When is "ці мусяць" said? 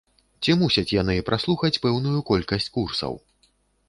0.45-0.91